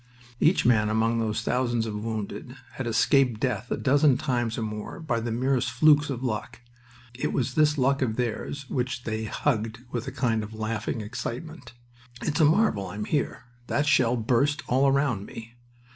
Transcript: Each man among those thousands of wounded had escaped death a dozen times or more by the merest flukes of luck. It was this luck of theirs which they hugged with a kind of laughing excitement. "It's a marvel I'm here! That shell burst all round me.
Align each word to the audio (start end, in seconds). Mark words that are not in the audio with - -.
Each 0.39 0.65
man 0.65 0.89
among 0.89 1.19
those 1.19 1.43
thousands 1.43 1.85
of 1.85 1.93
wounded 2.03 2.55
had 2.71 2.87
escaped 2.87 3.39
death 3.39 3.69
a 3.69 3.77
dozen 3.77 4.17
times 4.17 4.57
or 4.57 4.63
more 4.63 4.99
by 4.99 5.19
the 5.19 5.31
merest 5.31 5.69
flukes 5.69 6.09
of 6.09 6.23
luck. 6.23 6.59
It 7.13 7.31
was 7.31 7.53
this 7.53 7.77
luck 7.77 8.01
of 8.01 8.15
theirs 8.15 8.67
which 8.67 9.03
they 9.03 9.25
hugged 9.25 9.83
with 9.91 10.07
a 10.07 10.11
kind 10.11 10.41
of 10.41 10.55
laughing 10.55 11.01
excitement. 11.01 11.73
"It's 12.23 12.39
a 12.41 12.45
marvel 12.45 12.87
I'm 12.87 13.05
here! 13.05 13.43
That 13.67 13.85
shell 13.85 14.17
burst 14.17 14.63
all 14.67 14.91
round 14.91 15.27
me. 15.27 15.53